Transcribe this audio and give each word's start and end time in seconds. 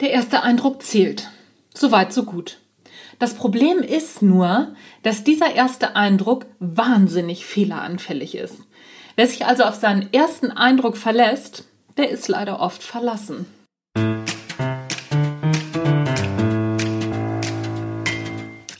Der 0.00 0.12
erste 0.12 0.42
Eindruck 0.42 0.82
zählt. 0.82 1.28
Soweit, 1.74 2.14
so 2.14 2.22
gut. 2.22 2.58
Das 3.18 3.34
Problem 3.34 3.80
ist 3.80 4.22
nur, 4.22 4.74
dass 5.02 5.24
dieser 5.24 5.54
erste 5.54 5.94
Eindruck 5.94 6.46
wahnsinnig 6.58 7.44
fehleranfällig 7.44 8.34
ist. 8.34 8.62
Wer 9.16 9.26
sich 9.26 9.44
also 9.44 9.64
auf 9.64 9.74
seinen 9.74 10.10
ersten 10.10 10.52
Eindruck 10.52 10.96
verlässt, 10.96 11.68
der 11.98 12.08
ist 12.08 12.28
leider 12.28 12.60
oft 12.60 12.82
verlassen. 12.82 13.44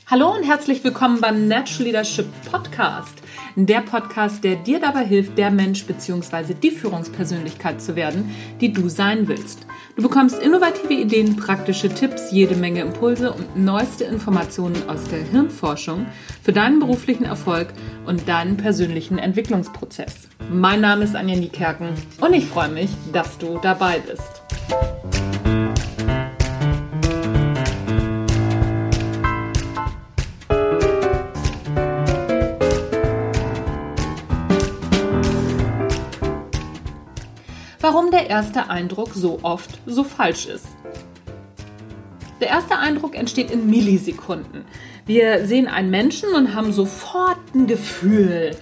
Hallo 0.07 0.35
und 0.35 0.43
herzlich 0.43 0.83
willkommen 0.83 1.21
beim 1.21 1.47
Natural 1.47 1.83
Leadership 1.83 2.25
Podcast. 2.51 3.13
Der 3.55 3.81
Podcast, 3.81 4.43
der 4.43 4.55
dir 4.55 4.79
dabei 4.79 5.05
hilft, 5.05 5.37
der 5.37 5.51
Mensch 5.51 5.85
bzw. 5.85 6.55
die 6.55 6.71
Führungspersönlichkeit 6.71 7.79
zu 7.79 7.95
werden, 7.95 8.35
die 8.59 8.73
du 8.73 8.89
sein 8.89 9.27
willst. 9.27 9.67
Du 9.95 10.03
bekommst 10.03 10.41
innovative 10.41 10.93
Ideen, 10.93 11.35
praktische 11.35 11.89
Tipps, 11.89 12.31
jede 12.31 12.55
Menge 12.55 12.81
Impulse 12.81 13.33
und 13.33 13.57
neueste 13.57 14.05
Informationen 14.05 14.87
aus 14.87 15.03
der 15.05 15.19
Hirnforschung 15.19 16.05
für 16.41 16.53
deinen 16.53 16.79
beruflichen 16.79 17.25
Erfolg 17.25 17.67
und 18.05 18.27
deinen 18.27 18.55
persönlichen 18.55 19.17
Entwicklungsprozess. 19.17 20.29
Mein 20.49 20.81
Name 20.81 21.03
ist 21.03 21.15
Anja 21.15 21.35
Niekerken 21.35 21.89
und 22.21 22.33
ich 22.33 22.45
freue 22.45 22.69
mich, 22.69 22.89
dass 23.11 23.37
du 23.37 23.59
dabei 23.61 23.99
bist. 23.99 24.40
Warum 37.81 38.11
der 38.11 38.29
erste 38.29 38.69
Eindruck 38.69 39.13
so 39.13 39.39
oft 39.41 39.79
so 39.85 40.03
falsch 40.03 40.45
ist. 40.45 40.67
Der 42.39 42.49
erste 42.49 42.77
Eindruck 42.77 43.15
entsteht 43.15 43.51
in 43.51 43.69
Millisekunden. 43.69 44.65
Wir 45.05 45.45
sehen 45.45 45.67
einen 45.67 45.89
Menschen 45.91 46.33
und 46.33 46.55
haben 46.55 46.71
sofort 46.71 47.37
ein 47.53 47.67
Gefühl. 47.67 48.55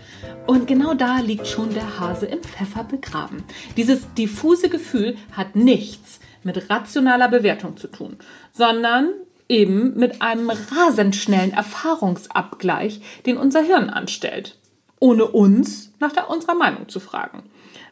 Und 0.48 0.68
genau 0.68 0.94
da 0.94 1.20
liegt 1.20 1.48
schon 1.48 1.74
der 1.74 2.00
Hase 2.00 2.26
im 2.26 2.42
Pfeffer 2.42 2.84
begraben. 2.84 3.44
Dieses 3.78 4.14
diffuse 4.16 4.70
Gefühl 4.70 5.16
hat 5.32 5.56
nichts 5.56 6.20
mit 6.44 6.70
rationaler 6.70 7.28
Bewertung 7.28 7.78
zu 7.78 7.88
tun, 7.88 8.18
sondern 8.52 9.12
eben 9.48 9.98
mit 9.98 10.22
einem 10.22 10.50
rasend 10.50 11.16
schnellen 11.16 11.52
Erfahrungsabgleich, 11.52 13.02
den 13.26 13.38
unser 13.38 13.62
Hirn 13.62 13.90
anstellt, 13.90 14.58
ohne 15.00 15.26
uns 15.26 15.92
nach 16.00 16.30
unserer 16.30 16.56
Meinung 16.56 16.88
zu 16.88 17.00
fragen. 17.00 17.44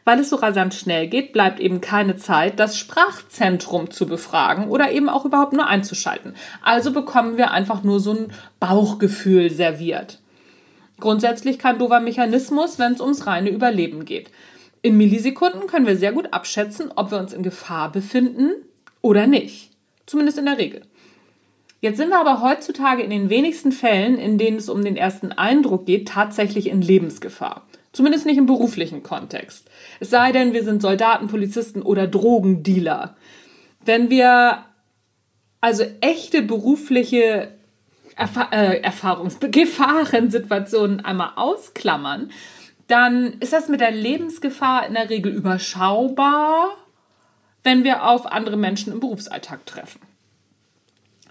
Weil 0.08 0.20
es 0.20 0.30
so 0.30 0.36
rasant 0.36 0.72
schnell 0.72 1.06
geht, 1.06 1.34
bleibt 1.34 1.60
eben 1.60 1.82
keine 1.82 2.16
Zeit, 2.16 2.58
das 2.58 2.78
Sprachzentrum 2.78 3.90
zu 3.90 4.06
befragen 4.06 4.68
oder 4.68 4.90
eben 4.90 5.10
auch 5.10 5.26
überhaupt 5.26 5.52
nur 5.52 5.66
einzuschalten. 5.66 6.32
Also 6.62 6.92
bekommen 6.92 7.36
wir 7.36 7.50
einfach 7.50 7.84
nur 7.84 8.00
so 8.00 8.12
ein 8.12 8.32
Bauchgefühl 8.58 9.50
serviert. 9.50 10.18
Grundsätzlich 10.98 11.58
kein 11.58 11.78
doofer 11.78 12.00
Mechanismus, 12.00 12.78
wenn 12.78 12.94
es 12.94 13.02
ums 13.02 13.26
reine 13.26 13.50
Überleben 13.50 14.06
geht. 14.06 14.30
In 14.80 14.96
Millisekunden 14.96 15.66
können 15.66 15.86
wir 15.86 15.98
sehr 15.98 16.12
gut 16.12 16.32
abschätzen, 16.32 16.90
ob 16.96 17.10
wir 17.10 17.18
uns 17.18 17.34
in 17.34 17.42
Gefahr 17.42 17.92
befinden 17.92 18.52
oder 19.02 19.26
nicht. 19.26 19.72
Zumindest 20.06 20.38
in 20.38 20.46
der 20.46 20.56
Regel. 20.56 20.80
Jetzt 21.82 21.98
sind 21.98 22.08
wir 22.08 22.18
aber 22.18 22.40
heutzutage 22.40 23.02
in 23.02 23.10
den 23.10 23.28
wenigsten 23.28 23.72
Fällen, 23.72 24.16
in 24.16 24.38
denen 24.38 24.56
es 24.56 24.70
um 24.70 24.82
den 24.82 24.96
ersten 24.96 25.32
Eindruck 25.32 25.84
geht, 25.84 26.08
tatsächlich 26.08 26.70
in 26.70 26.80
Lebensgefahr. 26.80 27.66
Zumindest 27.92 28.26
nicht 28.26 28.36
im 28.36 28.46
beruflichen 28.46 29.02
Kontext. 29.02 29.70
Es 29.98 30.10
sei 30.10 30.32
denn, 30.32 30.52
wir 30.52 30.62
sind 30.62 30.82
Soldaten, 30.82 31.28
Polizisten 31.28 31.82
oder 31.82 32.06
Drogendealer. 32.06 33.16
Wenn 33.84 34.10
wir 34.10 34.64
also 35.60 35.84
echte 36.00 36.42
berufliche 36.42 37.54
Erfa 38.16 38.48
äh, 38.52 38.80
Erfahrungs 38.80 39.38
Gefahrensituationen 39.40 41.00
einmal 41.04 41.32
ausklammern, 41.36 42.30
dann 42.88 43.34
ist 43.40 43.52
das 43.52 43.68
mit 43.68 43.80
der 43.80 43.90
Lebensgefahr 43.90 44.86
in 44.86 44.94
der 44.94 45.10
Regel 45.10 45.32
überschaubar, 45.32 46.76
wenn 47.62 47.84
wir 47.84 48.06
auf 48.08 48.26
andere 48.26 48.56
Menschen 48.56 48.92
im 48.92 49.00
Berufsalltag 49.00 49.66
treffen. 49.66 50.00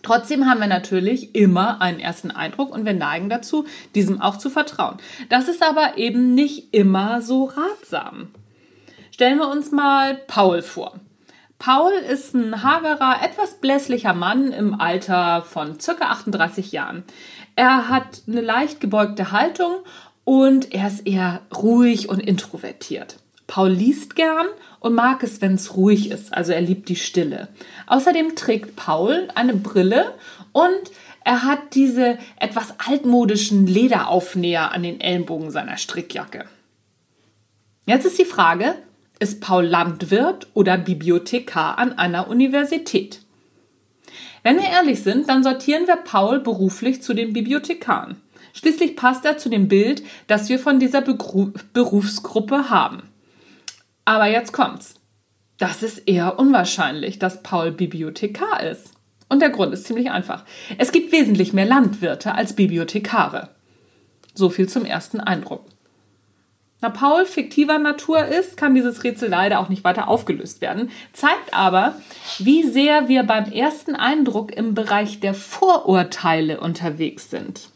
Trotzdem 0.08 0.50
haben 0.50 0.62
wir 0.62 0.68
natürlich 0.68 1.36
immer 1.36 1.82
einen 1.82 2.00
ersten 2.00 2.32
Eindruck 2.32 2.74
und 2.74 2.86
wir 2.86 2.94
neigen 2.94 3.28
dazu, 3.28 3.66
diesem 3.94 4.22
auch 4.22 4.38
zu 4.38 4.50
vertrauen. 4.50 4.96
Das 5.28 5.50
ist 5.50 5.62
aber 5.62 5.98
eben 5.98 6.34
nicht 6.34 6.74
immer 6.74 7.22
so 7.22 7.44
ratsam. 7.44 8.30
Stellen 9.12 9.38
wir 9.38 9.50
uns 9.50 9.74
mal 9.74 10.16
Paul 10.16 10.62
vor. 10.62 10.94
Paul 11.60 11.92
ist 11.92 12.34
ein 12.34 12.64
hagerer, 12.64 13.22
etwas 13.22 13.56
blässlicher 13.56 14.14
Mann 14.14 14.54
im 14.54 14.80
Alter 14.80 15.42
von 15.42 15.78
circa 15.78 16.06
38 16.06 16.72
Jahren. 16.72 17.04
Er 17.58 17.90
hat 17.90 18.22
eine 18.30 18.40
leicht 18.40 18.80
gebeugte 18.80 19.34
Haltung 19.34 19.74
und 20.24 20.74
er 20.74 20.88
ist 20.88 21.06
eher 21.06 21.42
ruhig 21.54 22.08
und 22.08 22.22
introvertiert. 22.22 23.18
Paul 23.48 23.70
liest 23.70 24.16
gern 24.16 24.46
und 24.80 24.94
mag 24.94 25.24
es, 25.24 25.42
wenn 25.42 25.56
es 25.56 25.76
ruhig 25.76 26.12
ist. 26.12 26.34
Also 26.34 26.52
er 26.52 26.62
liebt 26.62 26.90
die 26.90 26.98
Stille. 26.98 27.48
Außerdem 27.88 28.36
trägt 28.36 28.76
Paul 28.76 29.30
eine 29.36 29.56
Brille 29.56 30.14
und 30.52 30.92
er 31.24 31.44
hat 31.44 31.74
diese 31.74 32.18
etwas 32.40 32.76
altmodischen 32.86 33.68
Lederaufnäher 33.68 34.72
an 34.72 34.84
den 34.84 35.02
Ellenbogen 35.02 35.52
seiner 35.52 35.78
Strickjacke. 35.78 36.46
Jetzt 37.86 38.06
ist 38.06 38.20
die 38.20 38.26
Frage, 38.26 38.76
ist 39.20 39.42
Paul 39.42 39.66
Landwirt 39.66 40.48
oder 40.54 40.78
Bibliothekar 40.78 41.78
an 41.78 41.98
einer 41.98 42.28
Universität? 42.28 43.22
Wenn 44.44 44.58
wir 44.58 44.70
ehrlich 44.70 45.04
sind, 45.04 45.28
dann 45.28 45.44
sortieren 45.44 45.88
wir 45.88 45.98
Paul 45.98 46.40
beruflich 46.40 47.02
zu 47.02 47.14
den 47.14 47.34
Bibliothekaren. 47.34 48.22
Schließlich 48.54 48.96
passt 48.96 49.26
er 49.26 49.38
zu 49.38 49.50
dem 49.50 49.68
Bild, 49.68 50.04
das 50.28 50.50
wir 50.50 50.60
von 50.60 50.80
dieser 50.80 51.02
Berufsgruppe 51.02 52.70
haben. 52.70 53.04
Aber 54.08 54.28
jetzt 54.28 54.54
kommt's. 54.54 54.96
Das 55.58 55.84
ist 55.84 56.08
eher 56.08 56.40
unwahrscheinlich, 56.40 57.20
dass 57.20 57.44
Paul 57.44 57.72
Bibliothekar 57.72 58.64
ist. 58.64 58.94
Und 59.28 59.42
der 59.42 59.50
Grund 59.50 59.74
ist 59.74 59.84
ziemlich 59.84 60.10
einfach. 60.10 60.46
Es 60.78 60.94
gibt 60.94 61.12
wesentlich 61.12 61.52
mehr 61.52 61.66
Landwirte 61.66 62.34
als 62.34 62.54
Bibliothekare. 62.54 63.50
So 64.34 64.50
viel 64.50 64.70
zum 64.70 64.86
ersten 64.86 65.20
Eindruck. 65.20 65.66
Da 66.80 66.90
Paul 66.90 67.26
fiktiver 67.26 67.80
Natur 67.80 68.24
ist, 68.24 68.56
kann 68.56 68.76
dieses 68.76 69.04
Rätsel 69.04 69.28
leider 69.28 69.60
auch 69.60 69.68
nicht 69.68 69.84
weiter 69.84 70.08
aufgelöst 70.08 70.62
werden, 70.62 70.90
zeigt 71.12 71.54
aber, 71.54 71.96
wie 72.40 72.64
sehr 72.64 73.10
wir 73.10 73.24
beim 73.24 73.52
ersten 73.52 73.94
Eindruck 73.94 74.56
im 74.56 74.74
Bereich 74.74 75.20
der 75.20 75.34
Vorurteile 75.34 76.62
unterwegs 76.62 77.30
sind. 77.30 77.72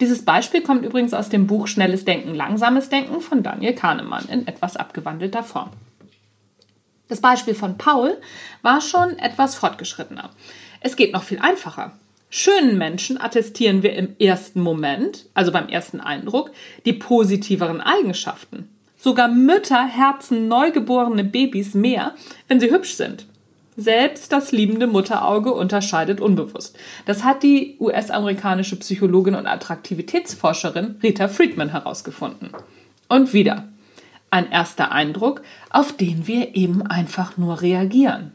Dieses 0.00 0.24
Beispiel 0.24 0.62
kommt 0.62 0.84
übrigens 0.84 1.14
aus 1.14 1.28
dem 1.28 1.46
Buch 1.46 1.68
Schnelles 1.68 2.04
Denken, 2.04 2.34
Langsames 2.34 2.88
Denken 2.88 3.20
von 3.20 3.42
Daniel 3.42 3.74
Kahnemann 3.74 4.28
in 4.28 4.46
etwas 4.46 4.76
abgewandelter 4.76 5.42
Form. 5.42 5.70
Das 7.08 7.20
Beispiel 7.20 7.54
von 7.54 7.78
Paul 7.78 8.16
war 8.62 8.80
schon 8.80 9.18
etwas 9.18 9.54
fortgeschrittener. 9.54 10.30
Es 10.80 10.96
geht 10.96 11.12
noch 11.12 11.22
viel 11.22 11.38
einfacher. 11.38 11.92
Schönen 12.28 12.76
Menschen 12.76 13.20
attestieren 13.20 13.82
wir 13.82 13.94
im 13.94 14.16
ersten 14.18 14.60
Moment, 14.60 15.26
also 15.32 15.52
beim 15.52 15.68
ersten 15.68 16.00
Eindruck, 16.00 16.50
die 16.84 16.92
positiveren 16.92 17.80
Eigenschaften. 17.80 18.68
Sogar 18.98 19.28
Mütter 19.28 19.86
herzen 19.86 20.48
neugeborene 20.48 21.22
Babys 21.22 21.74
mehr, 21.74 22.14
wenn 22.48 22.60
sie 22.60 22.70
hübsch 22.70 22.94
sind. 22.94 23.26
Selbst 23.76 24.32
das 24.32 24.52
liebende 24.52 24.86
Mutterauge 24.86 25.52
unterscheidet 25.52 26.20
unbewusst. 26.20 26.78
Das 27.04 27.24
hat 27.24 27.42
die 27.42 27.76
US-amerikanische 27.78 28.76
Psychologin 28.76 29.34
und 29.34 29.46
Attraktivitätsforscherin 29.46 30.96
Rita 31.02 31.28
Friedman 31.28 31.68
herausgefunden. 31.68 32.50
Und 33.08 33.34
wieder 33.34 33.68
ein 34.30 34.50
erster 34.50 34.92
Eindruck, 34.92 35.42
auf 35.70 35.92
den 35.92 36.26
wir 36.26 36.56
eben 36.56 36.82
einfach 36.82 37.36
nur 37.36 37.60
reagieren. 37.60 38.32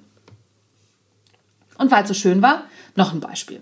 Und 1.78 1.92
weil 1.92 2.04
es 2.04 2.10
so 2.10 2.14
schön 2.14 2.42
war, 2.42 2.66
noch 2.96 3.14
ein 3.14 3.20
Beispiel. 3.20 3.62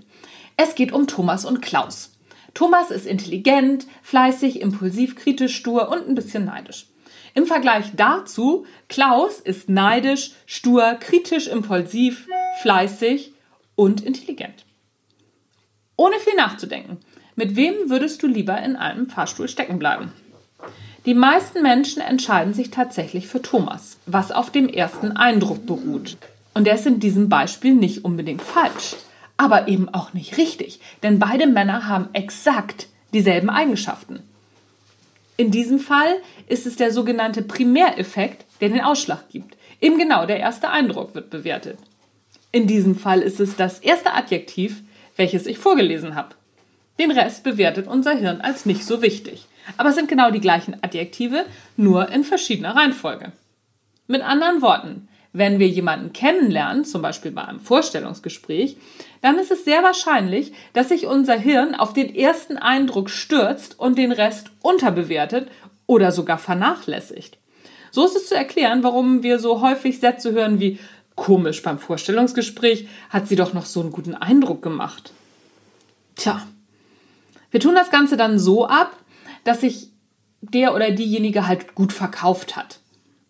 Es 0.58 0.76
geht 0.76 0.92
um 0.92 1.08
Thomas 1.08 1.46
und 1.46 1.62
Klaus. 1.62 2.12
Thomas 2.54 2.92
ist 2.92 3.06
intelligent, 3.06 3.88
fleißig, 4.04 4.62
impulsiv, 4.62 5.16
kritisch, 5.16 5.56
stur 5.56 5.90
und 5.90 6.08
ein 6.08 6.16
bisschen 6.16 6.46
neidisch. 6.46 6.88
Im 7.34 7.46
Vergleich 7.46 7.92
dazu, 7.96 8.66
Klaus 8.88 9.40
ist 9.40 9.70
neidisch, 9.70 10.32
stur, 10.46 10.96
kritisch, 11.00 11.48
impulsiv, 11.48 12.28
fleißig 12.62 13.34
und 13.76 14.02
intelligent. 14.02 14.66
Ohne 15.96 16.20
viel 16.20 16.36
nachzudenken, 16.36 16.98
mit 17.36 17.56
wem 17.56 17.90
würdest 17.90 18.24
du 18.24 18.28
lieber 18.28 18.62
in 18.62 18.76
einem 18.76 19.08
Fahrstuhl 19.08 19.48
stecken 19.48 19.80
bleiben? 19.80 20.12
Die 21.06 21.14
meisten 21.14 21.62
Menschen 21.62 22.02
entscheiden 22.02 22.54
sich 22.54 22.72
tatsächlich 22.72 23.28
für 23.28 23.42
Thomas, 23.42 23.98
was 24.06 24.32
auf 24.32 24.50
dem 24.50 24.68
ersten 24.68 25.14
Eindruck 25.14 25.66
beruht. 25.66 26.18
Und 26.54 26.66
der 26.66 26.76
ist 26.76 26.86
in 26.86 27.00
diesem 27.00 27.30
Beispiel 27.30 27.74
nicht 27.74 28.04
unbedingt 28.04 28.42
falsch, 28.42 28.96
aber 29.38 29.70
eben 29.70 29.88
auch 29.88 30.14
nicht 30.14 30.38
richtig, 30.38 30.82
denn 31.02 31.20
beide 31.20 31.48
Männer 31.48 31.88
haben 31.88 32.10
exakt 32.12 32.88
dieselben 33.14 33.50
Eigenschaften. 33.50 34.20
In 35.40 35.52
diesem 35.52 35.80
Fall 35.80 36.18
ist 36.50 36.66
es 36.66 36.76
der 36.76 36.92
sogenannte 36.92 37.42
Primäreffekt, 37.42 38.44
der 38.60 38.68
den 38.68 38.82
Ausschlag 38.82 39.30
gibt. 39.30 39.56
Eben 39.80 39.98
genau, 39.98 40.26
der 40.26 40.38
erste 40.38 40.70
Eindruck 40.70 41.16
wird 41.16 41.30
bewertet. 41.30 41.80
In 42.52 42.68
diesem 42.68 42.94
Fall 42.94 43.22
ist 43.22 43.40
es 43.40 43.56
das 43.56 43.80
erste 43.80 44.12
Adjektiv, 44.12 44.82
welches 45.16 45.46
ich 45.46 45.58
vorgelesen 45.58 46.14
habe. 46.14 46.36
Den 47.00 47.12
Rest 47.12 47.46
bewertet 47.46 47.88
unser 47.88 48.18
Hirn 48.18 48.42
als 48.42 48.66
nicht 48.66 48.84
so 48.84 49.02
wichtig. 49.02 49.48
Aber 49.78 49.88
es 49.88 49.96
sind 49.96 50.10
genau 50.10 50.30
die 50.30 50.42
gleichen 50.42 50.76
Adjektive, 50.84 51.46
nur 51.78 52.10
in 52.10 52.26
verschiedener 52.26 52.76
Reihenfolge. 52.76 53.32
Mit 54.08 54.22
anderen 54.22 54.62
Worten, 54.62 55.08
wenn 55.32 55.60
wir 55.60 55.68
jemanden 55.68 56.12
kennenlernen, 56.12 56.86
zum 56.86 57.02
Beispiel 57.02 57.32
bei 57.32 57.46
einem 57.46 57.60
Vorstellungsgespräch, 57.60 58.78
dann 59.22 59.38
ist 59.38 59.52
es 59.52 59.64
sehr 59.64 59.84
wahrscheinlich, 59.84 60.54
dass 60.74 60.90
sich 60.90 61.06
unser 61.06 61.38
Hirn 61.38 61.76
auf 61.76 61.94
den 61.94 62.14
ersten 62.16 62.58
Eindruck 62.58 63.10
stürzt 63.10 63.80
und 63.80 63.98
den 63.98 64.12
Rest 64.12 64.52
unterbewertet 64.62 65.50
oder 65.86 66.12
sogar 66.12 66.38
vernachlässigt. 66.38 67.38
So 67.92 68.06
ist 68.06 68.16
es 68.16 68.28
zu 68.28 68.36
erklären, 68.36 68.84
warum 68.84 69.24
wir 69.24 69.40
so 69.40 69.62
häufig 69.62 70.00
Sätze 70.00 70.32
hören 70.32 70.60
wie 70.60 70.80
komisch 71.16 71.62
beim 71.62 71.80
Vorstellungsgespräch 71.80 72.88
hat 73.10 73.28
sie 73.28 73.36
doch 73.36 73.54
noch 73.54 73.66
so 73.66 73.82
einen 73.82 73.92
guten 73.92 74.16
Eindruck 74.16 74.62
gemacht. 74.62 75.12
Tja, 76.16 76.42
wir 77.52 77.60
tun 77.60 77.76
das 77.76 77.90
Ganze 77.90 78.18
dann 78.18 78.40
so 78.40 78.68
ab, 78.68 78.96
dass 79.44 79.62
sich 79.62 79.90
der 80.42 80.74
oder 80.74 80.92
diejenige 80.92 81.48
halt 81.48 81.76
gut 81.76 81.92
verkauft 81.92 82.56
hat. 82.56 82.79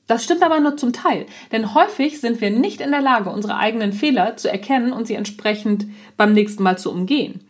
Das 0.09 0.23
stimmt 0.23 0.41
aber 0.41 0.59
nur 0.59 0.75
zum 0.75 0.91
Teil, 0.91 1.27
denn 1.51 1.75
häufig 1.75 2.19
sind 2.19 2.41
wir 2.41 2.49
nicht 2.49 2.81
in 2.81 2.89
der 2.89 2.99
Lage, 2.99 3.29
unsere 3.29 3.57
eigenen 3.57 3.93
Fehler 3.93 4.37
zu 4.37 4.51
erkennen 4.51 4.91
und 4.91 5.05
sie 5.05 5.13
entsprechend 5.13 5.85
beim 6.17 6.33
nächsten 6.33 6.63
Mal 6.63 6.79
zu 6.79 6.91
umgehen. 6.91 7.41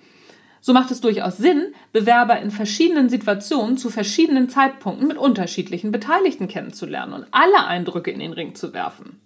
So 0.59 0.73
macht 0.73 0.91
es 0.91 0.99
durchaus 0.99 1.37
Sinn, 1.37 1.73
Bewerber 1.93 2.37
in 2.41 2.51
verschiedenen 2.51 3.07
Situationen 3.07 3.77
zu 3.77 3.89
verschiedenen 3.89 4.49
Zeitpunkten 4.49 5.07
mit 5.07 5.17
unterschiedlichen 5.17 5.93
Beteiligten 5.93 6.49
kennenzulernen 6.49 7.13
und 7.13 7.27
alle 7.31 7.65
Eindrücke 7.65 8.11
in 8.11 8.19
den 8.19 8.33
Ring 8.33 8.55
zu 8.55 8.73
werfen. 8.73 9.21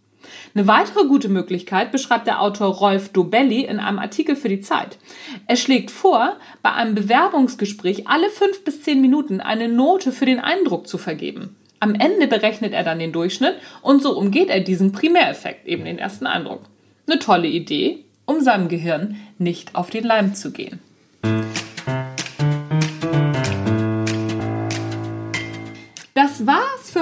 Eine 0.54 0.68
weitere 0.68 1.08
gute 1.08 1.28
Möglichkeit 1.28 1.92
beschreibt 1.92 2.28
der 2.28 2.40
Autor 2.40 2.68
Rolf 2.68 3.10
Dobelli 3.10 3.62
in 3.62 3.80
einem 3.80 3.98
Artikel 3.98 4.36
für 4.36 4.48
die 4.48 4.62
Zeit. 4.62 5.00
Er 5.48 5.56
schlägt 5.56 5.90
vor, 5.90 6.38
bei 6.62 6.72
einem 6.72 6.94
Bewerbungsgespräch 6.94 8.08
alle 8.08 8.30
fünf 8.30 8.64
bis 8.64 8.84
zehn 8.84 9.02
Minuten 9.02 9.42
eine 9.42 9.70
Note 9.70 10.12
für 10.12 10.28
den 10.28 10.40
Eindruck 10.40 10.88
zu 10.88 11.00
vergeben. 11.00 11.56
Am 11.84 11.96
Ende 11.96 12.28
berechnet 12.28 12.72
er 12.72 12.86
dann 12.86 13.00
den 13.00 13.12
Durchschnitt 13.12 13.56
und 13.82 14.02
so 14.02 14.18
umgeht 14.18 14.48
er 14.48 14.62
diesen 14.62 14.94
Primäreffekt, 14.94 15.68
eben 15.68 15.84
den 15.84 16.00
ersten 16.00 16.26
Eindruck. 16.26 16.62
Eine 17.06 17.20
tolle 17.20 17.50
Idee, 17.50 18.06
um 18.26 18.40
seinem 18.40 18.70
Gehirn 18.70 19.18
nicht 19.38 19.76
auf 19.76 19.90
den 19.90 20.06
Leim 20.06 20.34
zu 20.34 20.54
gehen. 20.54 20.80